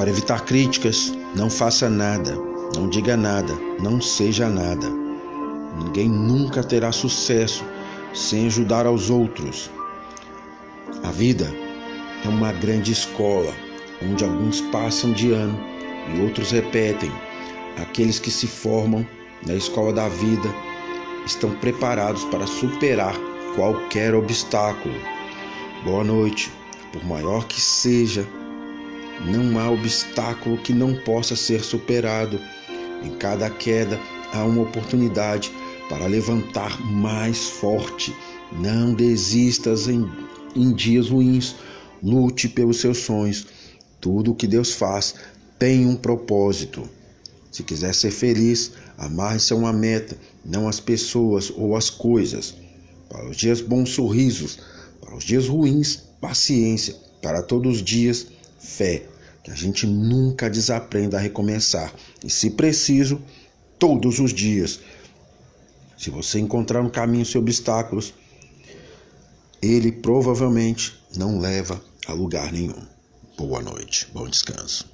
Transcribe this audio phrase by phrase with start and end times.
[0.00, 2.34] Para evitar críticas, não faça nada,
[2.74, 3.52] não diga nada,
[3.82, 4.88] não seja nada.
[5.76, 7.62] Ninguém nunca terá sucesso
[8.14, 9.70] sem ajudar aos outros.
[11.04, 11.54] A vida
[12.24, 13.52] é uma grande escola,
[14.02, 15.60] onde alguns passam de ano
[16.14, 17.12] e outros repetem.
[17.76, 19.06] Aqueles que se formam
[19.46, 20.48] na escola da vida
[21.26, 23.14] estão preparados para superar
[23.54, 24.94] qualquer obstáculo.
[25.84, 26.50] Boa noite.
[26.90, 28.26] Por maior que seja,
[29.26, 32.40] não há obstáculo que não possa ser superado.
[33.02, 33.98] Em cada queda
[34.32, 35.52] há uma oportunidade
[35.88, 38.14] para levantar mais forte.
[38.52, 40.10] Não desistas em,
[40.56, 41.54] em dias ruins.
[42.02, 43.46] Lute pelos seus sonhos.
[44.00, 45.14] Tudo o que Deus faz
[45.58, 46.88] tem um propósito.
[47.50, 52.54] Se quiser ser feliz, amarre-se a uma meta, não as pessoas ou as coisas.
[53.08, 54.58] Para os dias bons, sorrisos.
[55.00, 56.94] Para os dias ruins, paciência.
[57.20, 58.28] Para todos os dias,
[58.60, 59.06] fé.
[59.42, 61.92] Que a gente nunca desaprenda a recomeçar.
[62.22, 63.20] E, se preciso,
[63.78, 64.80] todos os dias.
[65.96, 68.12] Se você encontrar um caminho sem obstáculos,
[69.62, 72.82] ele provavelmente não leva a lugar nenhum.
[73.36, 74.90] Boa noite, bom descanso.